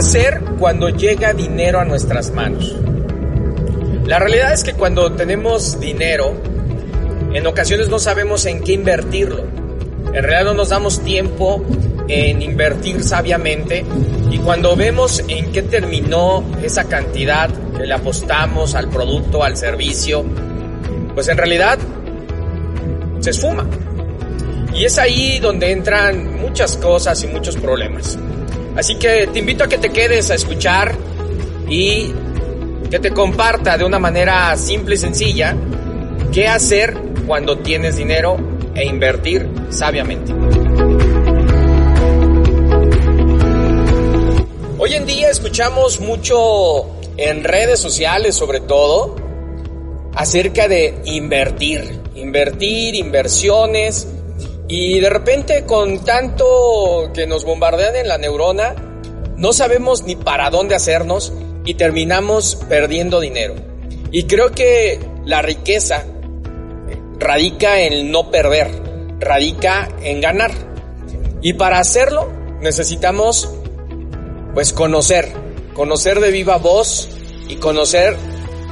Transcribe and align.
¿Qué 0.00 0.06
hacer 0.06 0.40
cuando 0.58 0.88
llega 0.88 1.34
dinero 1.34 1.78
a 1.78 1.84
nuestras 1.84 2.30
manos? 2.30 2.74
La 4.06 4.18
realidad 4.18 4.54
es 4.54 4.64
que 4.64 4.72
cuando 4.72 5.12
tenemos 5.12 5.78
dinero, 5.78 6.40
en 7.34 7.46
ocasiones 7.46 7.90
no 7.90 7.98
sabemos 7.98 8.46
en 8.46 8.62
qué 8.62 8.72
invertirlo. 8.72 9.44
En 10.06 10.22
realidad 10.22 10.44
no 10.44 10.54
nos 10.54 10.70
damos 10.70 11.00
tiempo 11.04 11.62
en 12.08 12.40
invertir 12.40 13.04
sabiamente 13.04 13.84
y 14.30 14.38
cuando 14.38 14.74
vemos 14.74 15.22
en 15.28 15.52
qué 15.52 15.60
terminó 15.60 16.50
esa 16.62 16.84
cantidad 16.84 17.50
que 17.76 17.84
le 17.84 17.92
apostamos 17.92 18.74
al 18.74 18.88
producto, 18.88 19.44
al 19.44 19.58
servicio, 19.58 20.24
pues 21.12 21.28
en 21.28 21.36
realidad 21.36 21.78
se 23.18 23.28
esfuma. 23.28 23.66
Y 24.74 24.86
es 24.86 24.96
ahí 24.96 25.40
donde 25.40 25.72
entran 25.72 26.40
muchas 26.40 26.78
cosas 26.78 27.22
y 27.22 27.26
muchos 27.26 27.58
problemas. 27.58 28.18
Así 28.80 28.94
que 28.94 29.26
te 29.26 29.40
invito 29.40 29.62
a 29.62 29.68
que 29.68 29.76
te 29.76 29.90
quedes 29.90 30.30
a 30.30 30.34
escuchar 30.34 30.96
y 31.68 32.14
que 32.90 32.98
te 32.98 33.10
comparta 33.10 33.76
de 33.76 33.84
una 33.84 33.98
manera 33.98 34.56
simple 34.56 34.94
y 34.94 34.98
sencilla 34.98 35.54
qué 36.32 36.48
hacer 36.48 36.96
cuando 37.26 37.58
tienes 37.58 37.98
dinero 37.98 38.38
e 38.74 38.86
invertir 38.86 39.46
sabiamente. 39.68 40.32
Hoy 44.78 44.94
en 44.94 45.04
día 45.04 45.28
escuchamos 45.28 46.00
mucho 46.00 46.86
en 47.18 47.44
redes 47.44 47.80
sociales 47.80 48.34
sobre 48.34 48.60
todo 48.60 49.14
acerca 50.14 50.68
de 50.68 51.02
invertir, 51.04 52.00
invertir, 52.14 52.94
inversiones 52.94 54.08
y 54.70 55.00
de 55.00 55.10
repente 55.10 55.66
con 55.66 56.04
tanto 56.04 57.10
que 57.12 57.26
nos 57.26 57.44
bombardean 57.44 57.96
en 57.96 58.06
la 58.06 58.18
neurona, 58.18 58.76
no 59.36 59.52
sabemos 59.52 60.04
ni 60.04 60.14
para 60.14 60.48
dónde 60.48 60.76
hacernos 60.76 61.32
y 61.64 61.74
terminamos 61.74 62.54
perdiendo 62.68 63.18
dinero. 63.18 63.56
Y 64.12 64.24
creo 64.24 64.52
que 64.52 65.00
la 65.24 65.42
riqueza 65.42 66.04
radica 67.18 67.80
en 67.80 68.12
no 68.12 68.30
perder, 68.30 68.70
radica 69.18 69.88
en 70.02 70.20
ganar. 70.20 70.52
Y 71.42 71.54
para 71.54 71.80
hacerlo 71.80 72.30
necesitamos 72.60 73.52
pues 74.54 74.72
conocer, 74.72 75.32
conocer 75.74 76.20
de 76.20 76.30
viva 76.30 76.58
voz 76.58 77.08
y 77.48 77.56
conocer 77.56 78.16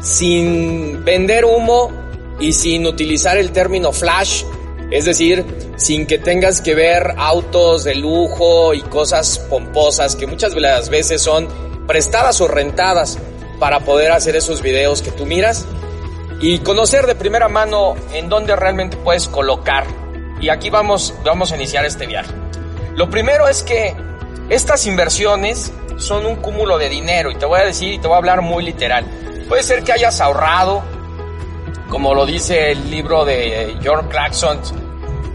sin 0.01 1.05
vender 1.05 1.45
humo 1.45 1.91
y 2.39 2.53
sin 2.53 2.87
utilizar 2.87 3.37
el 3.37 3.51
término 3.51 3.93
flash, 3.93 4.45
es 4.91 5.05
decir, 5.05 5.45
sin 5.77 6.07
que 6.07 6.19
tengas 6.19 6.61
que 6.61 6.75
ver 6.75 7.15
autos 7.19 7.85
de 7.85 7.95
lujo 7.95 8.75
y 8.75 8.81
cosas 8.83 9.39
pomposas 9.39 10.17
que 10.17 10.27
muchas 10.27 10.55
veces 10.89 11.21
son 11.21 11.49
prestadas 11.87 12.41
o 12.41 12.49
rentadas 12.49 13.19
para 13.59 13.81
poder 13.81 14.13
hacer 14.13 14.37
esos 14.37 14.63
videos 14.63 15.03
que 15.03 15.11
tú 15.11 15.27
miras 15.27 15.67
y 16.41 16.61
conocer 16.61 17.07
de 17.07 17.15
primera 17.15 17.49
mano 17.49 17.97
en 18.13 18.29
dónde 18.29 18.55
realmente 18.57 18.97
puedes 18.97 19.29
colocar. 19.29 19.85
Y 20.41 20.51
aquí 20.51 20.71
vamos, 20.71 21.15
vamos 21.25 21.53
a 21.53 21.57
iniciar 21.57 21.85
este 21.85 22.07
viaje. 22.07 22.33
Lo 22.95 23.11
primero 23.11 23.49
es 23.49 23.63
que 23.63 23.95
estas 24.49 24.87
inversiones 24.87 25.73
son 25.97 26.27
un 26.27 26.37
cúmulo 26.37 26.79
de 26.79 26.89
dinero 26.89 27.31
y 27.31 27.35
te 27.35 27.45
voy 27.45 27.61
a 27.61 27.65
decir 27.65 27.93
y 27.93 27.99
te 27.99 28.07
voy 28.07 28.15
a 28.15 28.19
hablar 28.19 28.41
muy 28.41 28.65
literal. 28.65 29.05
Puede 29.49 29.63
ser 29.63 29.83
que 29.83 29.93
hayas 29.93 30.21
ahorrado, 30.21 30.83
como 31.89 32.15
lo 32.15 32.27
dice 32.27 32.73
el 32.73 32.91
libro 32.91 33.25
de 33.25 33.77
George 33.81 34.09
Clarkson, 34.09 34.61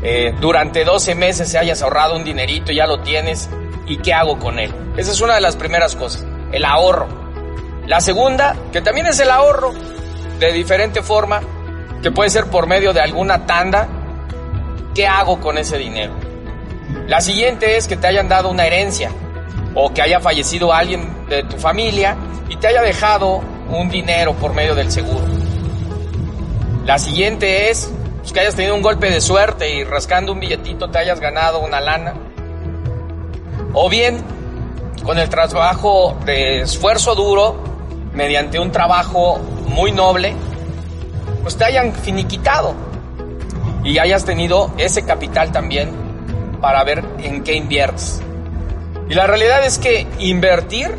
eh, 0.03 0.35
durante 0.39 0.83
12 0.83 1.15
meses 1.15 1.49
se 1.49 1.57
hayas 1.57 1.81
ahorrado 1.81 2.15
un 2.15 2.23
dinerito, 2.23 2.71
ya 2.71 2.85
lo 2.85 3.01
tienes, 3.01 3.49
¿y 3.87 3.97
qué 3.97 4.13
hago 4.13 4.37
con 4.37 4.59
él? 4.59 4.73
Esa 4.97 5.11
es 5.11 5.21
una 5.21 5.35
de 5.35 5.41
las 5.41 5.55
primeras 5.55 5.95
cosas, 5.95 6.25
el 6.51 6.65
ahorro. 6.65 7.07
La 7.87 8.01
segunda, 8.01 8.55
que 8.71 8.81
también 8.81 9.07
es 9.07 9.19
el 9.19 9.29
ahorro, 9.29 9.73
de 10.39 10.51
diferente 10.51 11.01
forma, 11.01 11.41
que 12.01 12.11
puede 12.11 12.29
ser 12.29 12.47
por 12.47 12.67
medio 12.67 12.93
de 12.93 13.01
alguna 13.01 13.45
tanda, 13.45 13.87
¿qué 14.93 15.07
hago 15.07 15.39
con 15.39 15.57
ese 15.57 15.77
dinero? 15.77 16.13
La 17.07 17.21
siguiente 17.21 17.77
es 17.77 17.87
que 17.87 17.97
te 17.97 18.07
hayan 18.07 18.29
dado 18.29 18.49
una 18.49 18.65
herencia 18.65 19.09
o 19.73 19.93
que 19.93 20.01
haya 20.01 20.19
fallecido 20.19 20.73
alguien 20.73 21.27
de 21.27 21.43
tu 21.43 21.57
familia 21.57 22.15
y 22.49 22.57
te 22.57 22.67
haya 22.67 22.81
dejado 22.81 23.41
un 23.69 23.89
dinero 23.89 24.33
por 24.33 24.53
medio 24.53 24.75
del 24.75 24.91
seguro. 24.91 25.42
La 26.85 26.99
siguiente 26.99 27.69
es 27.69 27.89
pues, 28.19 28.33
que 28.33 28.41
hayas 28.41 28.55
tenido 28.55 28.75
un 28.75 28.81
golpe 28.81 29.09
de 29.09 29.21
suerte 29.21 29.73
y 29.73 29.83
rascando 29.85 30.33
un 30.33 30.39
billetito 30.39 30.89
te 30.89 30.99
hayas 30.99 31.19
ganado 31.19 31.59
una 31.59 31.79
lana. 31.79 32.13
O 33.73 33.89
bien, 33.89 34.21
con 35.03 35.17
el 35.17 35.29
trabajo 35.29 36.17
de 36.25 36.61
esfuerzo 36.61 37.15
duro, 37.15 37.55
mediante 38.13 38.59
un 38.59 38.71
trabajo 38.71 39.39
muy 39.67 39.91
noble, 39.91 40.35
pues 41.41 41.55
te 41.57 41.65
hayan 41.65 41.93
finiquitado 41.93 42.75
y 43.83 43.97
hayas 43.99 44.25
tenido 44.25 44.71
ese 44.77 45.03
capital 45.05 45.51
también 45.51 45.89
para 46.61 46.83
ver 46.83 47.03
en 47.19 47.43
qué 47.43 47.53
inviertes. 47.53 48.21
Y 49.09 49.13
la 49.13 49.25
realidad 49.25 49.65
es 49.65 49.77
que 49.77 50.05
invertir 50.19 50.91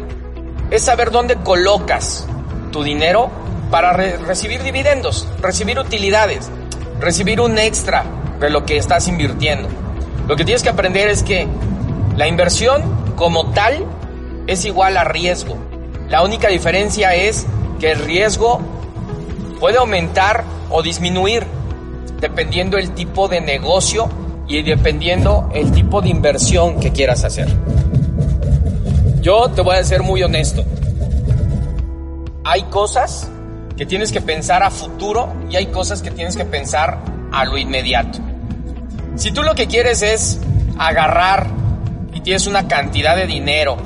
es 0.70 0.82
saber 0.82 1.10
dónde 1.10 1.36
colocas 1.36 2.26
tu 2.72 2.82
dinero 2.82 3.30
para 3.70 3.92
re 3.92 4.16
recibir 4.18 4.62
dividendos, 4.62 5.26
recibir 5.40 5.78
utilidades, 5.78 6.50
recibir 7.00 7.40
un 7.40 7.58
extra 7.58 8.04
de 8.40 8.50
lo 8.50 8.64
que 8.64 8.76
estás 8.76 9.08
invirtiendo. 9.08 9.68
Lo 10.26 10.36
que 10.36 10.44
tienes 10.44 10.62
que 10.62 10.70
aprender 10.70 11.08
es 11.08 11.22
que 11.22 11.46
la 12.16 12.28
inversión 12.28 12.82
como 13.16 13.50
tal 13.52 13.84
es 14.46 14.64
igual 14.64 14.96
a 14.96 15.04
riesgo. 15.04 15.56
La 16.08 16.22
única 16.22 16.48
diferencia 16.48 17.14
es 17.14 17.46
que 17.80 17.92
el 17.92 17.98
riesgo 17.98 18.60
puede 19.60 19.78
aumentar 19.78 20.44
o 20.70 20.82
disminuir 20.82 21.44
dependiendo 22.20 22.78
el 22.78 22.92
tipo 22.92 23.28
de 23.28 23.40
negocio 23.40 24.08
y 24.46 24.62
dependiendo 24.62 25.48
el 25.54 25.72
tipo 25.72 26.00
de 26.00 26.08
inversión 26.08 26.80
que 26.80 26.92
quieras 26.92 27.24
hacer. 27.24 27.48
Yo 29.20 29.50
te 29.50 29.62
voy 29.62 29.76
a 29.76 29.84
ser 29.84 30.02
muy 30.02 30.22
honesto. 30.22 30.64
Hay 32.44 32.62
cosas 32.64 33.30
que 33.76 33.86
tienes 33.86 34.12
que 34.12 34.20
pensar 34.20 34.62
a 34.62 34.70
futuro 34.70 35.32
y 35.50 35.56
hay 35.56 35.66
cosas 35.66 36.02
que 36.02 36.10
tienes 36.10 36.36
que 36.36 36.44
pensar 36.44 36.98
a 37.32 37.44
lo 37.44 37.58
inmediato. 37.58 38.18
Si 39.16 39.32
tú 39.32 39.42
lo 39.42 39.54
que 39.54 39.66
quieres 39.66 40.02
es 40.02 40.40
agarrar 40.78 41.46
y 42.12 42.20
tienes 42.20 42.46
una 42.46 42.68
cantidad 42.68 43.16
de 43.16 43.26
dinero 43.26 43.76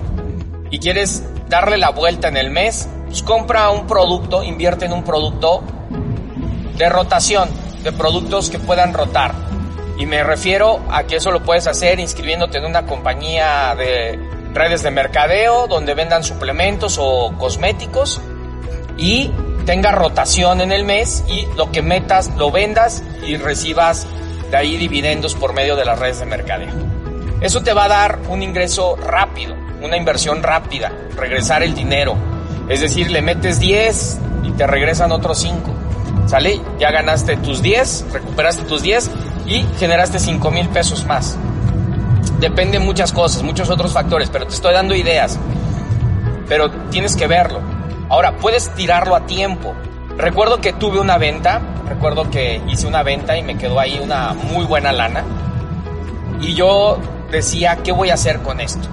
y 0.70 0.78
quieres 0.78 1.22
darle 1.48 1.78
la 1.78 1.90
vuelta 1.90 2.28
en 2.28 2.36
el 2.36 2.50
mes, 2.50 2.88
pues 3.06 3.22
compra 3.22 3.70
un 3.70 3.86
producto, 3.86 4.42
invierte 4.42 4.84
en 4.84 4.92
un 4.92 5.02
producto 5.02 5.62
de 6.76 6.88
rotación, 6.88 7.48
de 7.82 7.92
productos 7.92 8.50
que 8.50 8.58
puedan 8.58 8.92
rotar. 8.92 9.34
Y 9.98 10.06
me 10.06 10.22
refiero 10.22 10.80
a 10.90 11.04
que 11.04 11.16
eso 11.16 11.30
lo 11.30 11.42
puedes 11.42 11.66
hacer 11.66 11.98
inscribiéndote 11.98 12.58
en 12.58 12.66
una 12.66 12.86
compañía 12.86 13.74
de 13.74 14.18
redes 14.52 14.82
de 14.82 14.90
mercadeo 14.90 15.66
donde 15.66 15.94
vendan 15.94 16.22
suplementos 16.22 16.98
o 17.00 17.34
cosméticos 17.38 18.20
y 18.96 19.30
tenga 19.68 19.92
rotación 19.92 20.62
en 20.62 20.72
el 20.72 20.82
mes 20.82 21.22
y 21.28 21.44
lo 21.54 21.70
que 21.70 21.82
metas 21.82 22.30
lo 22.38 22.50
vendas 22.50 23.02
y 23.22 23.36
recibas 23.36 24.06
de 24.50 24.56
ahí 24.56 24.78
dividendos 24.78 25.34
por 25.34 25.52
medio 25.52 25.76
de 25.76 25.84
las 25.84 25.98
redes 25.98 26.20
de 26.20 26.24
mercadeo. 26.24 26.70
Eso 27.42 27.62
te 27.62 27.74
va 27.74 27.84
a 27.84 27.88
dar 27.88 28.18
un 28.30 28.42
ingreso 28.42 28.96
rápido, 28.96 29.54
una 29.82 29.98
inversión 29.98 30.42
rápida, 30.42 30.90
regresar 31.14 31.62
el 31.62 31.74
dinero. 31.74 32.16
Es 32.70 32.80
decir, 32.80 33.10
le 33.10 33.20
metes 33.20 33.60
10 33.60 34.18
y 34.44 34.52
te 34.52 34.66
regresan 34.66 35.12
otros 35.12 35.38
5. 35.40 35.70
¿Sale? 36.28 36.62
Ya 36.78 36.90
ganaste 36.90 37.36
tus 37.36 37.60
10, 37.60 38.06
recuperaste 38.10 38.62
tus 38.62 38.80
10 38.80 39.10
y 39.44 39.66
generaste 39.78 40.18
5 40.18 40.50
mil 40.50 40.66
pesos 40.70 41.04
más. 41.04 41.36
Depende 42.40 42.78
de 42.78 42.84
muchas 42.86 43.12
cosas, 43.12 43.42
muchos 43.42 43.68
otros 43.68 43.92
factores, 43.92 44.30
pero 44.30 44.46
te 44.46 44.54
estoy 44.54 44.72
dando 44.72 44.94
ideas. 44.94 45.38
Pero 46.48 46.70
tienes 46.90 47.16
que 47.16 47.26
verlo. 47.26 47.77
Ahora, 48.08 48.36
puedes 48.36 48.74
tirarlo 48.74 49.14
a 49.14 49.26
tiempo. 49.26 49.74
Recuerdo 50.16 50.60
que 50.60 50.72
tuve 50.72 50.98
una 50.98 51.18
venta, 51.18 51.60
recuerdo 51.88 52.30
que 52.30 52.60
hice 52.68 52.86
una 52.86 53.02
venta 53.02 53.36
y 53.36 53.42
me 53.42 53.56
quedó 53.56 53.78
ahí 53.78 54.00
una 54.02 54.32
muy 54.32 54.64
buena 54.64 54.92
lana. 54.92 55.24
Y 56.40 56.54
yo 56.54 56.98
decía, 57.30 57.78
¿qué 57.84 57.92
voy 57.92 58.10
a 58.10 58.14
hacer 58.14 58.40
con 58.40 58.60
esto? 58.60 58.88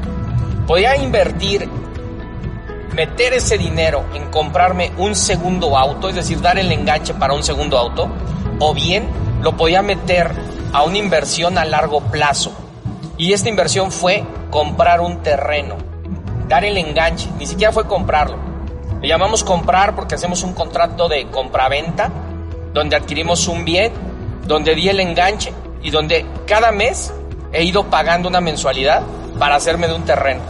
podía 0.66 0.96
invertir, 0.96 1.70
meter 2.94 3.34
ese 3.34 3.58
dinero 3.58 4.06
en 4.14 4.30
comprarme 4.32 4.92
un 4.98 5.16
segundo 5.16 5.78
auto, 5.78 6.10
es 6.10 6.16
decir, 6.16 6.42
dar 6.42 6.58
el 6.58 6.72
enganche 6.72 7.14
para 7.14 7.34
un 7.34 7.44
segundo 7.44 7.78
auto, 7.78 8.10
o 8.60 8.74
bien 8.74 9.08
lo 9.42 9.56
podía 9.58 9.82
meter 9.82 10.32
a 10.74 10.84
una 10.84 10.98
inversión 10.98 11.58
a 11.58 11.66
largo 11.66 12.02
plazo. 12.02 12.52
Y 13.18 13.34
esta 13.34 13.50
inversión 13.50 13.92
fue 13.92 14.26
comprar 14.50 15.02
un 15.02 15.22
terreno, 15.22 15.76
dar 16.48 16.66
el 16.66 16.78
enganche, 16.78 17.30
ni 17.38 17.46
siquiera 17.46 17.72
fue 17.72 17.86
comprarlo. 17.86 18.38
Le 19.06 19.10
llamamos 19.10 19.44
comprar 19.44 19.94
porque 19.94 20.16
hacemos 20.16 20.42
un 20.42 20.54
contrato 20.54 21.08
de 21.08 21.28
compraventa, 21.28 22.10
donde 22.74 22.96
adquirimos 22.96 23.48
un 23.48 23.64
bien, 23.64 23.94
donde 24.48 24.74
di 24.74 24.90
el 24.90 25.00
enganche 25.00 25.54
y 25.84 25.92
donde 25.92 26.26
cada 26.48 26.72
mes 26.72 27.14
he 27.54 27.64
ido 27.64 27.84
pagando 27.84 28.28
una 28.28 28.42
mensualidad 28.42 29.04
para 29.38 29.58
hacerme 29.58 29.88
de 29.88 29.94
un 29.94 30.06
terreno. 30.06 30.42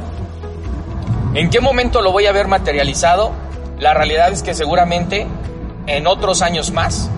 ¿En 1.33 1.49
qué 1.49 1.59
momento 1.59 2.01
lo 2.01 2.13
voy 2.13 2.27
a 2.27 2.31
ver 2.31 2.47
materializado? 2.47 3.33
La 3.77 3.93
realidad 3.93 4.31
es 4.31 4.41
que 4.41 4.53
seguramente 4.53 5.27
en 5.85 6.07
otros 6.07 6.41
años 6.41 6.71
más. 6.71 7.09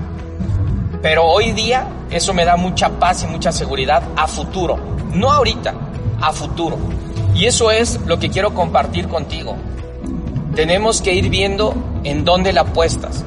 Pero 1.03 1.23
hoy 1.25 1.51
día 1.51 1.87
eso 2.09 2.33
me 2.33 2.45
da 2.45 2.55
mucha 2.55 2.89
paz 2.89 3.21
y 3.21 3.27
mucha 3.27 3.51
seguridad 3.51 4.01
a 4.15 4.25
futuro. 4.25 4.79
No 5.13 5.31
ahorita, 5.31 5.75
a 6.19 6.33
futuro. 6.33 6.79
Y 7.35 7.45
eso 7.45 7.69
es 7.69 8.01
lo 8.07 8.17
que 8.17 8.31
quiero 8.31 8.55
compartir 8.55 9.07
contigo. 9.07 9.55
Tenemos 10.57 11.03
que 11.03 11.13
ir 11.13 11.29
viendo 11.29 11.75
en 12.03 12.25
dónde 12.25 12.51
la 12.51 12.61
apuestas. 12.61 13.23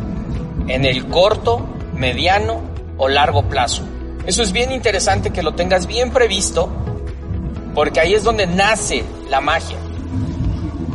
En 0.66 0.84
el 0.84 1.06
corto, 1.06 1.64
mediano 1.94 2.60
o 2.96 3.08
largo 3.08 3.44
plazo. 3.44 3.84
Eso 4.26 4.42
es 4.42 4.50
bien 4.50 4.72
interesante 4.72 5.30
que 5.30 5.44
lo 5.44 5.54
tengas 5.54 5.86
bien 5.86 6.10
previsto 6.10 6.68
porque 7.72 8.00
ahí 8.00 8.14
es 8.14 8.24
donde 8.24 8.48
nace 8.48 9.04
la 9.28 9.40
magia. 9.40 9.76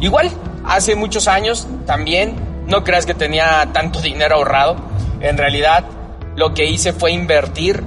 Igual, 0.01 0.29
hace 0.65 0.97
muchos 0.97 1.29
años 1.29 1.69
también, 1.85 2.35
no 2.67 2.83
creas 2.83 3.05
que 3.05 3.13
tenía 3.13 3.69
tanto 3.71 4.01
dinero 4.01 4.35
ahorrado, 4.35 4.75
en 5.21 5.37
realidad 5.37 5.85
lo 6.35 6.53
que 6.53 6.65
hice 6.65 6.91
fue 6.91 7.13
invertir 7.13 7.81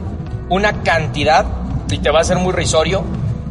una 0.49 0.83
cantidad, 0.83 1.45
y 1.91 1.99
te 1.99 2.11
va 2.11 2.21
a 2.21 2.25
ser 2.25 2.39
muy 2.39 2.55
risorio, 2.55 3.05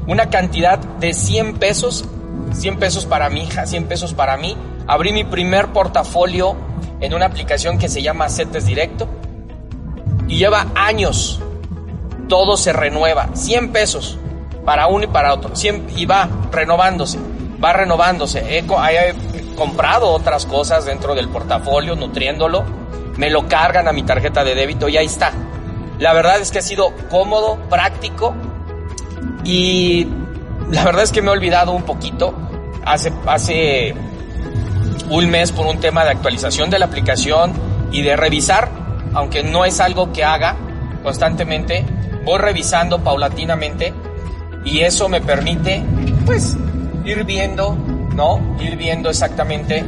una 0.07 0.31
cantidad 0.31 0.79
de 0.79 1.13
100 1.13 1.59
pesos, 1.59 2.05
100 2.53 2.79
pesos 2.79 3.05
para 3.05 3.29
mi 3.29 3.43
hija, 3.43 3.67
100 3.67 3.83
pesos 3.85 4.15
para 4.15 4.37
mí. 4.37 4.57
Abrí 4.87 5.11
mi 5.11 5.23
primer 5.23 5.67
portafolio 5.67 6.55
en 6.99 7.13
una 7.13 7.25
aplicación 7.25 7.77
que 7.77 7.89
se 7.89 8.01
llama 8.01 8.29
CETES 8.29 8.65
Directo 8.65 9.07
y 10.27 10.37
lleva 10.37 10.67
años. 10.75 11.41
Todo 12.27 12.57
se 12.57 12.73
renueva, 12.73 13.29
100 13.33 13.71
pesos 13.71 14.17
para 14.65 14.87
uno 14.87 15.05
y 15.05 15.07
para 15.07 15.33
otro, 15.33 15.55
100, 15.55 15.87
y 15.95 16.05
va 16.05 16.27
renovándose, 16.51 17.19
va 17.63 17.71
renovándose. 17.71 18.39
He, 18.39 18.59
he 18.59 19.55
comprado 19.55 20.09
otras 20.09 20.45
cosas 20.45 20.85
dentro 20.85 21.15
del 21.15 21.29
portafolio, 21.29 21.95
nutriéndolo, 21.95 22.65
me 23.15 23.29
lo 23.29 23.47
cargan 23.47 23.87
a 23.87 23.93
mi 23.93 24.03
tarjeta 24.03 24.43
de 24.43 24.55
débito 24.55 24.89
y 24.89 24.97
ahí 24.97 25.05
está. 25.05 25.31
La 25.99 26.13
verdad 26.13 26.39
es 26.39 26.51
que 26.51 26.59
ha 26.59 26.61
sido 26.61 26.93
cómodo, 27.09 27.57
práctico 27.69 28.35
y 29.43 30.07
la 30.69 30.83
verdad 30.83 31.03
es 31.03 31.11
que 31.11 31.21
me 31.21 31.29
he 31.29 31.31
olvidado 31.31 31.71
un 31.71 31.83
poquito. 31.83 32.33
Hace, 32.85 33.11
hace 33.25 33.95
un 35.09 35.29
mes 35.29 35.51
por 35.51 35.65
un 35.65 35.79
tema 35.79 36.03
de 36.03 36.11
actualización 36.11 36.69
de 36.69 36.79
la 36.79 36.85
aplicación 36.85 37.53
y 37.91 38.01
de 38.01 38.15
revisar, 38.15 38.69
aunque 39.13 39.43
no 39.43 39.65
es 39.65 39.79
algo 39.79 40.11
que 40.11 40.23
haga 40.23 40.55
constantemente, 41.03 41.85
voy 42.25 42.39
revisando 42.39 42.99
paulatinamente 42.99 43.93
y 44.65 44.81
eso 44.81 45.07
me 45.07 45.21
permite 45.21 45.83
pues 46.25 46.57
ir 47.05 47.23
viendo, 47.23 47.77
¿no? 48.13 48.57
Ir 48.59 48.75
viendo 48.75 49.09
exactamente 49.09 49.85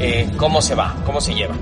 eh, 0.00 0.30
cómo 0.36 0.60
se 0.60 0.74
va, 0.74 0.96
cómo 1.04 1.20
se 1.20 1.34
lleva. 1.34 1.54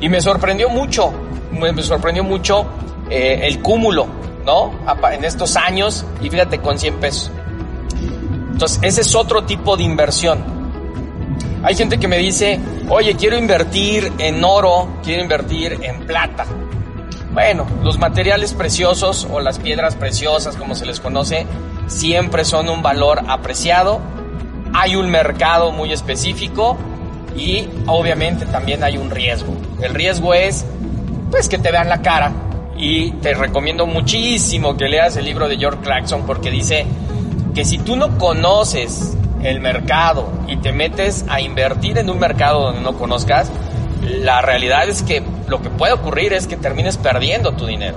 Y 0.00 0.08
me 0.08 0.20
sorprendió 0.20 0.70
mucho, 0.70 1.12
me 1.52 1.82
sorprendió 1.82 2.24
mucho 2.24 2.66
eh, 3.10 3.40
el 3.42 3.60
cúmulo, 3.60 4.06
¿no? 4.44 4.72
En 5.12 5.24
estos 5.24 5.56
años, 5.56 6.04
y 6.22 6.30
fíjate, 6.30 6.58
con 6.58 6.78
100 6.78 6.94
pesos. 7.00 7.30
Entonces, 8.52 8.78
ese 8.82 9.02
es 9.02 9.14
otro 9.14 9.44
tipo 9.44 9.76
de 9.76 9.82
inversión. 9.82 10.55
Hay 11.66 11.74
gente 11.74 11.98
que 11.98 12.06
me 12.06 12.18
dice, 12.18 12.60
oye, 12.88 13.16
quiero 13.16 13.36
invertir 13.36 14.12
en 14.18 14.44
oro, 14.44 14.88
quiero 15.02 15.20
invertir 15.20 15.76
en 15.82 16.06
plata. 16.06 16.46
Bueno, 17.32 17.66
los 17.82 17.98
materiales 17.98 18.54
preciosos 18.54 19.26
o 19.28 19.40
las 19.40 19.58
piedras 19.58 19.96
preciosas, 19.96 20.54
como 20.54 20.76
se 20.76 20.86
les 20.86 21.00
conoce, 21.00 21.44
siempre 21.88 22.44
son 22.44 22.68
un 22.68 22.82
valor 22.82 23.20
apreciado. 23.26 24.00
Hay 24.74 24.94
un 24.94 25.10
mercado 25.10 25.72
muy 25.72 25.92
específico 25.92 26.76
y 27.36 27.68
obviamente 27.88 28.46
también 28.46 28.84
hay 28.84 28.96
un 28.96 29.10
riesgo. 29.10 29.52
El 29.82 29.92
riesgo 29.92 30.34
es 30.34 30.64
pues 31.32 31.48
que 31.48 31.58
te 31.58 31.72
vean 31.72 31.88
la 31.88 32.00
cara 32.00 32.32
y 32.76 33.10
te 33.10 33.34
recomiendo 33.34 33.88
muchísimo 33.88 34.76
que 34.76 34.86
leas 34.86 35.16
el 35.16 35.24
libro 35.24 35.48
de 35.48 35.56
George 35.56 35.80
Clarkson 35.82 36.22
porque 36.26 36.52
dice 36.52 36.86
que 37.56 37.64
si 37.64 37.78
tú 37.78 37.96
no 37.96 38.18
conoces 38.18 39.16
el 39.42 39.60
mercado 39.60 40.28
y 40.46 40.56
te 40.56 40.72
metes 40.72 41.24
a 41.28 41.40
invertir 41.40 41.98
en 41.98 42.10
un 42.10 42.18
mercado 42.18 42.62
donde 42.62 42.80
no 42.80 42.96
conozcas, 42.96 43.50
la 44.02 44.40
realidad 44.40 44.88
es 44.88 45.02
que 45.02 45.22
lo 45.48 45.62
que 45.62 45.70
puede 45.70 45.92
ocurrir 45.92 46.32
es 46.32 46.46
que 46.46 46.56
termines 46.56 46.96
perdiendo 46.96 47.52
tu 47.52 47.66
dinero. 47.66 47.96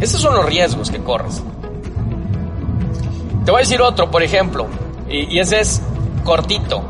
Esos 0.00 0.20
son 0.20 0.34
los 0.34 0.44
riesgos 0.44 0.90
que 0.90 0.98
corres. 0.98 1.42
Te 3.44 3.50
voy 3.50 3.60
a 3.60 3.62
decir 3.62 3.80
otro, 3.80 4.10
por 4.10 4.22
ejemplo, 4.22 4.66
y, 5.08 5.36
y 5.36 5.38
ese 5.38 5.60
es 5.60 5.80
cortito. 6.24 6.82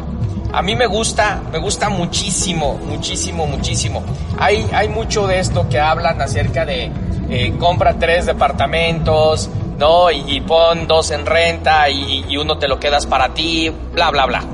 A 0.52 0.62
mí 0.62 0.75
me 0.75 0.87
gusta, 0.87 1.43
me 1.52 1.59
gusta 1.59 1.88
muchísimo, 1.88 2.79
muchísimo, 2.79 3.47
muchísimo. 3.47 4.02
Hay, 4.38 4.67
hay 4.73 4.88
mucho 4.88 5.26
de 5.26 5.38
esto 5.38 5.69
que 5.69 5.79
hablan 5.79 6.20
acerca 6.23 6.64
de 6.64 6.91
eh, 7.29 7.55
compra 7.59 7.99
tres 7.99 8.26
departamentos, 8.26 9.50
¿no? 9.78 10.11
Y, 10.11 10.25
y 10.26 10.40
pon 10.40 10.87
dos 10.87 11.11
en 11.11 11.26
renta 11.26 11.88
y, 11.88 12.25
y, 12.28 12.37
uno 12.37 12.58
te 12.58 12.69
lo 12.69 12.78
quedas 12.78 13.06
para 13.06 13.34
ti, 13.34 13.73
bla, 13.93 14.11
bla, 14.11 14.26
bla. 14.26 14.44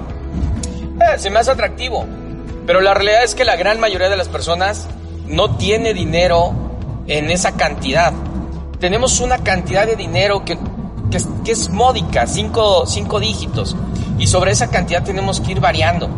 Eh, 1.00 1.19
se 1.19 1.30
me 1.30 1.38
hace 1.38 1.50
atractivo. 1.50 2.06
Pero 2.66 2.80
la 2.80 2.94
realidad 2.94 3.24
es 3.24 3.34
que 3.34 3.44
la 3.44 3.56
gran 3.56 3.80
mayoría 3.80 4.08
de 4.08 4.16
las 4.16 4.28
personas 4.28 4.88
no 5.26 5.56
tiene 5.56 5.94
dinero 5.94 6.52
en 7.06 7.30
esa 7.30 7.52
cantidad. 7.52 8.12
Tenemos 8.78 9.20
una 9.20 9.38
cantidad 9.38 9.86
de 9.86 9.96
dinero 9.96 10.44
que, 10.44 10.56
que, 11.10 11.19
que 11.44 11.52
es 11.52 11.70
módica, 11.70 12.26
cinco, 12.26 12.86
cinco 12.86 13.20
dígitos 13.20 13.76
y 14.19 14.26
sobre 14.26 14.52
esa 14.52 14.70
cantidad 14.70 15.02
tenemos 15.02 15.40
que 15.40 15.52
ir 15.52 15.60
variando. 15.60 16.08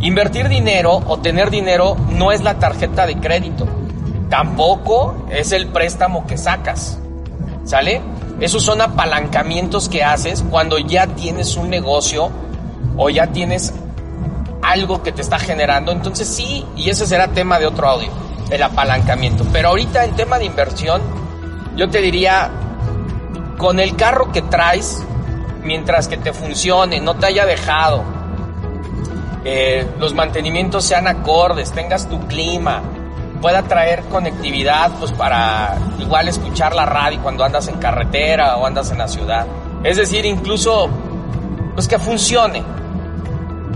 Invertir 0.00 0.48
dinero 0.48 1.02
o 1.06 1.18
tener 1.18 1.50
dinero 1.50 1.96
no 2.10 2.32
es 2.32 2.42
la 2.42 2.58
tarjeta 2.58 3.06
de 3.06 3.18
crédito, 3.18 3.66
tampoco 4.28 5.26
es 5.30 5.52
el 5.52 5.66
préstamo 5.68 6.26
que 6.26 6.38
sacas, 6.38 6.98
¿sale? 7.64 8.00
Esos 8.40 8.62
son 8.62 8.80
apalancamientos 8.80 9.88
que 9.88 10.04
haces 10.04 10.44
cuando 10.48 10.78
ya 10.78 11.06
tienes 11.08 11.56
un 11.56 11.70
negocio 11.70 12.30
o 12.96 13.10
ya 13.10 13.28
tienes 13.28 13.74
algo 14.62 15.02
que 15.02 15.12
te 15.12 15.22
está 15.22 15.38
generando. 15.38 15.92
Entonces 15.92 16.28
sí, 16.28 16.64
y 16.76 16.90
ese 16.90 17.06
será 17.06 17.28
tema 17.28 17.58
de 17.58 17.66
otro 17.66 17.88
audio, 17.88 18.10
el 18.50 18.62
apalancamiento. 18.62 19.44
Pero 19.52 19.70
ahorita 19.70 20.04
en 20.04 20.14
tema 20.14 20.38
de 20.38 20.44
inversión, 20.44 21.02
yo 21.76 21.88
te 21.90 22.00
diría, 22.00 22.50
con 23.56 23.80
el 23.80 23.96
carro 23.96 24.30
que 24.30 24.42
traes, 24.42 25.02
mientras 25.62 26.06
que 26.06 26.16
te 26.16 26.32
funcione, 26.32 27.00
no 27.00 27.16
te 27.16 27.26
haya 27.26 27.44
dejado, 27.44 28.04
eh, 29.44 29.86
los 29.98 30.14
mantenimientos 30.14 30.84
sean 30.84 31.06
acordes, 31.06 31.72
tengas 31.72 32.08
tu 32.08 32.20
clima, 32.26 32.82
pueda 33.40 33.62
traer 33.62 34.04
conectividad 34.04 34.90
pues 34.98 35.12
para 35.12 35.76
igual 35.98 36.28
escuchar 36.28 36.74
la 36.74 36.86
radio 36.86 37.20
cuando 37.22 37.44
andas 37.44 37.68
en 37.68 37.76
carretera 37.76 38.56
o 38.56 38.66
andas 38.66 38.90
en 38.90 38.98
la 38.98 39.08
ciudad. 39.08 39.46
Es 39.84 39.96
decir, 39.96 40.24
incluso 40.24 40.88
pues 41.74 41.86
que 41.88 41.98
funcione. 41.98 42.62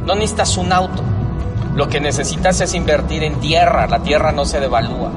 No 0.04 0.14
necesitas 0.14 0.56
un 0.56 0.72
auto. 0.72 1.02
Lo 1.74 1.88
que 1.88 2.00
necesitas 2.00 2.60
es 2.60 2.74
invertir 2.74 3.22
en 3.22 3.40
tierra, 3.40 3.86
la 3.86 4.00
tierra 4.00 4.32
no 4.32 4.44
se 4.44 4.60
devalúa. 4.60 5.10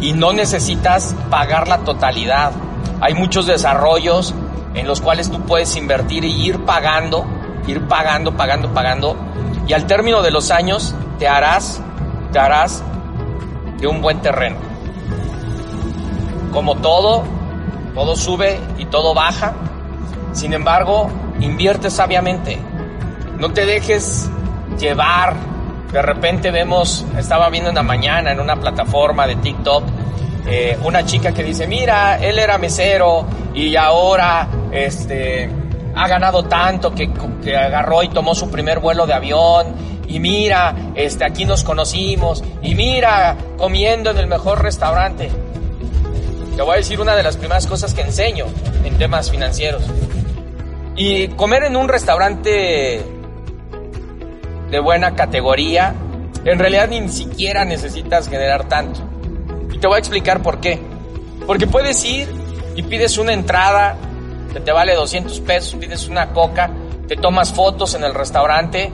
Y 0.00 0.12
no 0.12 0.32
necesitas 0.32 1.14
pagar 1.30 1.68
la 1.68 1.78
totalidad. 1.78 2.52
Hay 3.00 3.14
muchos 3.14 3.46
desarrollos 3.46 4.34
en 4.74 4.86
los 4.86 5.00
cuales 5.00 5.30
tú 5.30 5.40
puedes 5.42 5.74
invertir 5.76 6.24
y 6.24 6.46
ir 6.46 6.64
pagando, 6.64 7.24
ir 7.66 7.86
pagando, 7.86 8.36
pagando, 8.36 8.72
pagando, 8.72 9.16
y 9.66 9.72
al 9.72 9.86
término 9.86 10.22
de 10.22 10.30
los 10.30 10.50
años 10.50 10.94
te 11.18 11.28
harás, 11.28 11.80
te 12.32 12.38
harás 12.38 12.82
de 13.78 13.86
un 13.86 14.02
buen 14.02 14.20
terreno. 14.20 14.56
Como 16.52 16.76
todo, 16.76 17.24
todo 17.94 18.16
sube 18.16 18.58
y 18.78 18.86
todo 18.86 19.14
baja, 19.14 19.54
sin 20.32 20.52
embargo, 20.52 21.10
invierte 21.40 21.90
sabiamente, 21.90 22.58
no 23.38 23.52
te 23.52 23.66
dejes 23.66 24.30
llevar. 24.78 25.34
De 25.92 26.02
repente 26.02 26.50
vemos, 26.50 27.04
estaba 27.16 27.48
viendo 27.48 27.70
en 27.70 27.76
la 27.76 27.82
mañana 27.82 28.32
en 28.32 28.40
una 28.40 28.56
plataforma 28.56 29.26
de 29.26 29.36
TikTok, 29.36 29.84
eh, 30.46 30.78
una 30.82 31.04
chica 31.04 31.32
que 31.32 31.42
dice, 31.42 31.66
mira, 31.66 32.18
él 32.18 32.38
era 32.38 32.58
mesero 32.58 33.26
y 33.54 33.74
ahora 33.76 34.48
este, 34.70 35.50
ha 35.94 36.08
ganado 36.08 36.44
tanto 36.44 36.94
que, 36.94 37.10
que 37.42 37.56
agarró 37.56 38.02
y 38.02 38.08
tomó 38.08 38.34
su 38.34 38.50
primer 38.50 38.80
vuelo 38.80 39.06
de 39.06 39.14
avión 39.14 39.97
y 40.08 40.20
mira, 40.20 40.74
este, 40.94 41.24
aquí 41.24 41.44
nos 41.44 41.62
conocimos, 41.62 42.42
y 42.62 42.74
mira, 42.74 43.36
comiendo 43.58 44.10
en 44.10 44.16
el 44.16 44.26
mejor 44.26 44.62
restaurante. 44.62 45.30
Te 46.56 46.62
voy 46.62 46.74
a 46.74 46.76
decir 46.76 47.00
una 47.00 47.14
de 47.14 47.22
las 47.22 47.36
primeras 47.36 47.66
cosas 47.66 47.92
que 47.92 48.00
enseño 48.00 48.46
en 48.84 48.96
temas 48.96 49.30
financieros. 49.30 49.82
Y 50.96 51.28
comer 51.28 51.64
en 51.64 51.76
un 51.76 51.88
restaurante 51.88 53.04
de 54.70 54.80
buena 54.80 55.14
categoría, 55.14 55.94
en 56.44 56.58
realidad 56.58 56.88
ni 56.88 57.06
siquiera 57.10 57.64
necesitas 57.64 58.28
generar 58.28 58.66
tanto. 58.66 59.00
Y 59.70 59.78
te 59.78 59.86
voy 59.86 59.96
a 59.96 59.98
explicar 59.98 60.42
por 60.42 60.58
qué. 60.58 60.80
Porque 61.46 61.66
puedes 61.66 62.02
ir 62.04 62.28
y 62.74 62.82
pides 62.82 63.18
una 63.18 63.34
entrada 63.34 63.96
que 64.52 64.60
te 64.60 64.72
vale 64.72 64.94
200 64.94 65.38
pesos, 65.40 65.74
pides 65.74 66.08
una 66.08 66.30
coca, 66.30 66.70
te 67.06 67.16
tomas 67.16 67.52
fotos 67.52 67.94
en 67.94 68.04
el 68.04 68.14
restaurante 68.14 68.90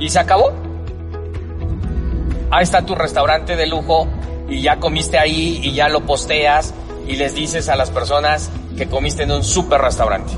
y 0.00 0.08
se 0.08 0.18
acabó. 0.18 0.52
Ahí 2.50 2.64
está 2.64 2.84
tu 2.84 2.96
restaurante 2.96 3.54
de 3.54 3.66
lujo 3.66 4.08
y 4.48 4.62
ya 4.62 4.80
comiste 4.80 5.18
ahí 5.18 5.60
y 5.62 5.72
ya 5.72 5.88
lo 5.88 6.00
posteas 6.00 6.74
y 7.06 7.14
les 7.14 7.34
dices 7.34 7.68
a 7.68 7.76
las 7.76 7.90
personas 7.90 8.50
que 8.76 8.88
comiste 8.88 9.22
en 9.22 9.30
un 9.30 9.44
super 9.44 9.80
restaurante. 9.80 10.32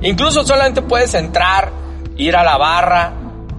Incluso 0.00 0.44
solamente 0.44 0.80
puedes 0.80 1.12
entrar, 1.14 1.70
ir 2.16 2.36
a 2.36 2.44
la 2.44 2.56
barra 2.56 3.12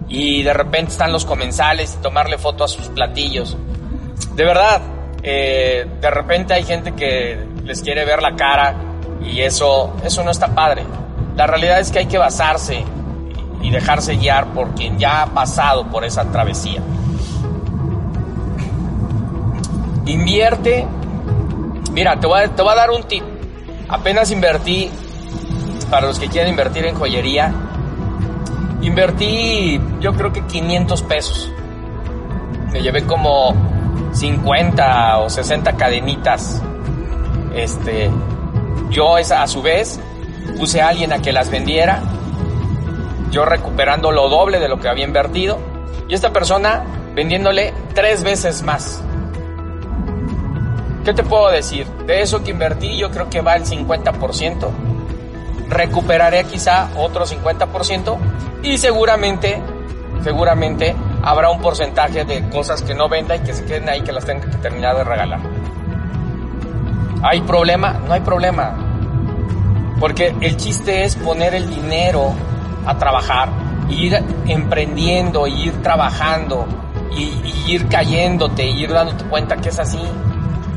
y 0.07 0.41
de 0.41 0.53
repente 0.53 0.91
están 0.91 1.11
los 1.11 1.25
comensales 1.25 1.95
y 1.99 2.01
tomarle 2.01 2.37
foto 2.37 2.63
a 2.63 2.67
sus 2.67 2.87
platillos. 2.87 3.55
De 4.35 4.43
verdad, 4.45 4.81
eh, 5.21 5.85
de 5.99 6.09
repente 6.09 6.53
hay 6.53 6.63
gente 6.63 6.93
que 6.93 7.45
les 7.63 7.81
quiere 7.81 8.05
ver 8.05 8.21
la 8.21 8.35
cara 8.35 8.75
y 9.21 9.41
eso, 9.41 9.93
eso 10.03 10.23
no 10.23 10.31
está 10.31 10.47
padre. 10.55 10.83
La 11.35 11.45
realidad 11.45 11.79
es 11.79 11.91
que 11.91 11.99
hay 11.99 12.07
que 12.07 12.17
basarse 12.17 12.83
y 13.61 13.71
dejarse 13.71 14.15
guiar 14.15 14.53
por 14.53 14.73
quien 14.73 14.97
ya 14.97 15.23
ha 15.23 15.25
pasado 15.27 15.87
por 15.87 16.05
esa 16.05 16.25
travesía. 16.31 16.81
Invierte. 20.05 20.87
Mira, 21.91 22.19
te 22.19 22.27
voy, 22.27 22.41
a, 22.41 22.47
te 22.47 22.61
a 22.61 22.75
dar 22.75 22.91
un 22.91 23.03
tip. 23.03 23.23
Apenas 23.87 24.31
invertí, 24.31 24.89
para 25.89 26.07
los 26.07 26.19
que 26.19 26.27
quieren 26.27 26.51
invertir 26.51 26.85
en 26.85 26.95
joyería, 26.95 27.53
invertí 28.81 29.79
yo 29.99 30.13
creo 30.13 30.31
que 30.31 30.45
500 30.45 31.01
pesos. 31.03 31.51
Me 32.71 32.81
llevé 32.81 33.03
como 33.03 33.55
50 34.13 35.19
o 35.19 35.29
60 35.29 35.73
cadenitas. 35.75 36.61
Este, 37.53 38.09
yo 38.89 39.15
a 39.15 39.47
su 39.47 39.61
vez 39.61 39.99
puse 40.57 40.81
a 40.81 40.89
alguien 40.89 41.11
a 41.13 41.19
que 41.19 41.31
las 41.31 41.49
vendiera 41.49 42.01
yo 43.31 43.45
recuperando 43.45 44.11
lo 44.11 44.29
doble 44.29 44.59
de 44.59 44.67
lo 44.67 44.79
que 44.79 44.89
había 44.89 45.05
invertido 45.05 45.59
y 46.07 46.13
esta 46.13 46.31
persona 46.31 46.83
vendiéndole 47.13 47.73
tres 47.93 48.23
veces 48.23 48.63
más. 48.63 49.01
¿Qué 51.05 51.13
te 51.13 51.23
puedo 51.23 51.49
decir? 51.49 51.87
De 52.05 52.21
eso 52.21 52.43
que 52.43 52.51
invertí 52.51 52.97
yo 52.97 53.09
creo 53.11 53.29
que 53.29 53.41
va 53.41 53.55
el 53.55 53.65
50%. 53.65 54.69
Recuperaré 55.69 56.43
quizá 56.45 56.89
otro 56.97 57.25
50% 57.25 58.17
y 58.63 58.77
seguramente, 58.77 59.61
seguramente 60.23 60.95
habrá 61.21 61.49
un 61.49 61.61
porcentaje 61.61 62.25
de 62.25 62.49
cosas 62.49 62.81
que 62.81 62.93
no 62.93 63.07
venda 63.07 63.35
y 63.35 63.39
que 63.39 63.53
se 63.53 63.65
queden 63.65 63.89
ahí 63.89 64.01
que 64.01 64.11
las 64.11 64.25
tenga 64.25 64.49
que 64.49 64.57
terminar 64.57 64.95
de 64.97 65.03
regalar. 65.03 65.39
¿Hay 67.21 67.41
problema? 67.41 67.99
No 68.07 68.13
hay 68.13 68.21
problema. 68.21 68.75
Porque 69.99 70.33
el 70.41 70.57
chiste 70.57 71.03
es 71.03 71.15
poner 71.15 71.53
el 71.53 71.69
dinero 71.69 72.33
a 72.85 72.97
trabajar, 72.97 73.49
ir 73.89 74.23
emprendiendo, 74.47 75.47
ir 75.47 75.81
trabajando 75.81 76.65
y, 77.15 77.71
ir 77.71 77.87
cayéndote, 77.87 78.65
ir 78.65 78.91
dándote 78.91 79.25
cuenta 79.25 79.57
que 79.57 79.69
es 79.69 79.79
así. 79.79 79.99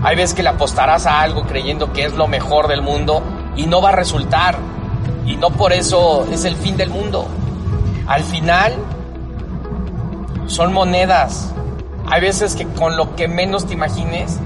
Hay 0.02 0.16
veces 0.16 0.35
que 0.35 0.42
le 0.42 0.49
apostarás 0.49 1.06
a 1.06 1.21
algo 1.21 1.42
creyendo 1.42 1.92
que 1.92 2.04
es 2.04 2.14
lo 2.14 2.26
mejor 2.26 2.68
del 2.68 2.82
mundo 2.82 3.23
y 3.56 3.66
no 3.66 3.80
va 3.80 3.90
a 3.90 3.92
resultar. 3.92 4.56
Y 5.26 5.37
no 5.37 5.50
por 5.50 5.73
eso 5.73 6.26
es 6.30 6.44
el 6.44 6.56
fin 6.56 6.76
del 6.76 6.90
mundo. 6.90 7.26
Al 8.06 8.23
final 8.25 8.75
son 10.47 10.73
monedas. 10.73 11.52
Hay 12.11 12.21
veces 12.21 12.56
que 12.56 12.66
con 12.66 12.97
lo 12.97 13.14
que 13.14 13.28
menos 13.28 13.66
te 13.66 13.75
imagines 13.75 14.38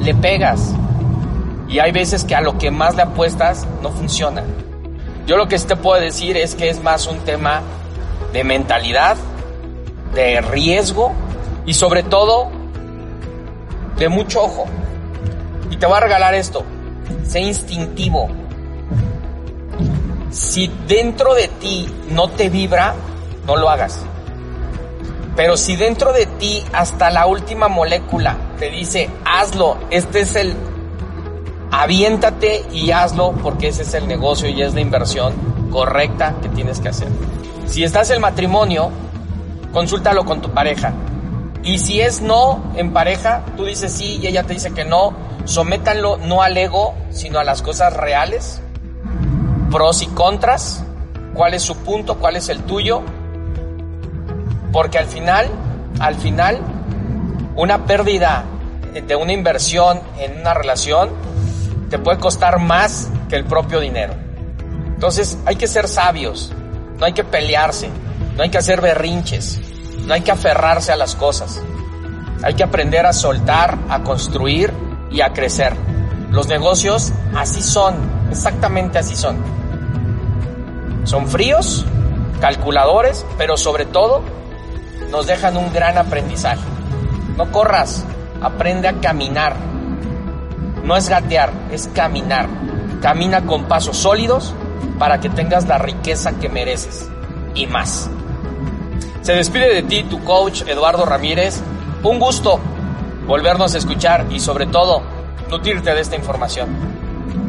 le 0.00 0.14
pegas. 0.14 0.74
Y 1.68 1.78
hay 1.78 1.92
veces 1.92 2.24
que 2.24 2.34
a 2.34 2.40
lo 2.40 2.58
que 2.58 2.70
más 2.70 2.96
le 2.96 3.02
apuestas 3.02 3.66
no 3.82 3.90
funciona. 3.90 4.42
Yo 5.26 5.36
lo 5.38 5.48
que 5.48 5.58
te 5.58 5.76
puedo 5.76 6.00
decir 6.00 6.36
es 6.36 6.54
que 6.54 6.68
es 6.68 6.82
más 6.82 7.06
un 7.06 7.18
tema 7.20 7.62
de 8.32 8.44
mentalidad, 8.44 9.16
de 10.14 10.40
riesgo 10.42 11.12
y 11.64 11.74
sobre 11.74 12.02
todo 12.02 12.50
de 13.96 14.08
mucho 14.08 14.42
ojo. 14.42 14.66
Y 15.70 15.76
te 15.76 15.86
voy 15.86 15.96
a 15.96 16.00
regalar 16.00 16.34
esto, 16.34 16.64
sé 17.26 17.40
instintivo. 17.40 18.28
Si 20.30 20.70
dentro 20.86 21.34
de 21.34 21.48
ti 21.48 21.88
no 22.10 22.28
te 22.28 22.50
vibra, 22.50 22.94
no 23.46 23.56
lo 23.56 23.70
hagas. 23.70 24.00
Pero 25.36 25.56
si 25.56 25.74
dentro 25.76 26.12
de 26.12 26.26
ti 26.26 26.62
hasta 26.72 27.10
la 27.10 27.26
última 27.26 27.68
molécula 27.68 28.36
te 28.58 28.70
dice, 28.70 29.08
hazlo, 29.24 29.78
este 29.90 30.20
es 30.20 30.36
el 30.36 30.54
aviéntate 31.80 32.64
y 32.72 32.92
hazlo 32.92 33.32
porque 33.42 33.68
ese 33.68 33.82
es 33.82 33.94
el 33.94 34.06
negocio 34.06 34.48
y 34.48 34.62
es 34.62 34.74
la 34.74 34.80
inversión 34.80 35.34
correcta 35.72 36.36
que 36.40 36.48
tienes 36.48 36.78
que 36.78 36.88
hacer. 36.90 37.08
Si 37.66 37.82
estás 37.82 38.10
en 38.10 38.20
matrimonio, 38.20 38.90
consúltalo 39.72 40.24
con 40.24 40.40
tu 40.40 40.50
pareja. 40.50 40.92
Y 41.64 41.78
si 41.78 42.00
es 42.00 42.20
no 42.20 42.62
en 42.76 42.92
pareja, 42.92 43.42
tú 43.56 43.64
dices 43.64 43.92
sí 43.92 44.20
y 44.22 44.26
ella 44.28 44.44
te 44.44 44.52
dice 44.52 44.72
que 44.72 44.84
no, 44.84 45.14
sométanlo 45.46 46.16
no 46.18 46.42
al 46.42 46.56
ego, 46.56 46.94
sino 47.10 47.40
a 47.40 47.44
las 47.44 47.60
cosas 47.60 47.92
reales, 47.92 48.60
pros 49.72 50.02
y 50.02 50.06
contras, 50.06 50.84
cuál 51.34 51.54
es 51.54 51.62
su 51.62 51.76
punto, 51.78 52.18
cuál 52.18 52.36
es 52.36 52.50
el 52.50 52.60
tuyo, 52.62 53.02
porque 54.72 54.98
al 54.98 55.06
final, 55.06 55.48
al 55.98 56.14
final, 56.14 56.60
una 57.56 57.84
pérdida 57.84 58.44
de 58.94 59.16
una 59.16 59.32
inversión 59.32 60.00
en 60.20 60.38
una 60.38 60.54
relación 60.54 61.33
te 61.94 62.00
puede 62.00 62.18
costar 62.18 62.58
más 62.58 63.08
que 63.28 63.36
el 63.36 63.44
propio 63.44 63.78
dinero. 63.78 64.14
Entonces 64.94 65.38
hay 65.46 65.54
que 65.54 65.68
ser 65.68 65.86
sabios, 65.86 66.52
no 66.98 67.06
hay 67.06 67.12
que 67.12 67.22
pelearse, 67.22 67.88
no 68.36 68.42
hay 68.42 68.50
que 68.50 68.58
hacer 68.58 68.80
berrinches, 68.80 69.60
no 70.04 70.12
hay 70.12 70.22
que 70.22 70.32
aferrarse 70.32 70.90
a 70.90 70.96
las 70.96 71.14
cosas. 71.14 71.62
Hay 72.42 72.54
que 72.54 72.64
aprender 72.64 73.06
a 73.06 73.12
soltar, 73.12 73.78
a 73.88 74.02
construir 74.02 74.72
y 75.12 75.20
a 75.20 75.32
crecer. 75.32 75.72
Los 76.32 76.48
negocios 76.48 77.12
así 77.36 77.62
son, 77.62 77.94
exactamente 78.28 78.98
así 78.98 79.14
son. 79.14 79.36
Son 81.04 81.28
fríos, 81.28 81.84
calculadores, 82.40 83.24
pero 83.38 83.56
sobre 83.56 83.86
todo 83.86 84.20
nos 85.12 85.28
dejan 85.28 85.56
un 85.56 85.72
gran 85.72 85.96
aprendizaje. 85.96 86.64
No 87.36 87.52
corras, 87.52 88.04
aprende 88.42 88.88
a 88.88 88.94
caminar, 88.94 89.54
no 90.84 90.96
es 90.96 91.08
gatear, 91.08 91.52
es 91.72 91.88
caminar. 91.88 92.48
Camina 93.00 93.44
con 93.46 93.64
pasos 93.64 93.96
sólidos 93.96 94.54
para 94.98 95.20
que 95.20 95.28
tengas 95.28 95.66
la 95.66 95.78
riqueza 95.78 96.38
que 96.38 96.48
mereces 96.48 97.08
y 97.54 97.66
más. 97.66 98.10
Se 99.22 99.32
despide 99.32 99.74
de 99.74 99.82
ti 99.82 100.04
tu 100.04 100.22
coach 100.22 100.62
Eduardo 100.66 101.04
Ramírez. 101.04 101.60
Un 102.02 102.18
gusto 102.18 102.60
volvernos 103.26 103.74
a 103.74 103.78
escuchar 103.78 104.26
y 104.30 104.40
sobre 104.40 104.66
todo 104.66 105.02
nutrirte 105.50 105.94
de 105.94 106.00
esta 106.00 106.16
información. 106.16 106.68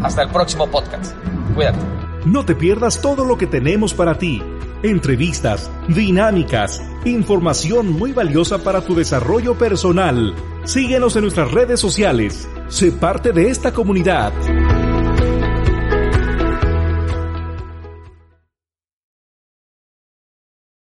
Hasta 0.02 0.22
el 0.22 0.30
próximo 0.30 0.68
podcast. 0.68 1.14
Cuídate. 1.54 1.80
No 2.26 2.46
te 2.46 2.56
pierdas 2.56 3.02
todo 3.02 3.26
lo 3.26 3.38
que 3.38 3.48
tenemos 3.48 3.94
para 3.94 4.18
ti. 4.18 4.42
Entrevistas, 4.86 5.72
dinámicas, 5.88 6.80
información 7.06 7.92
muy 7.92 8.14
valiosa 8.14 8.60
para 8.60 8.82
tu 8.82 8.94
desarrollo 8.94 9.58
personal. 9.58 10.36
Síguenos 10.64 11.16
en 11.16 11.24
nuestras 11.24 11.52
redes 11.52 11.80
sociales 11.80 12.48
Sé 12.68 12.92
parte 12.92 13.32
de 13.32 13.50
esta 13.50 13.72
comunidad. 13.72 14.34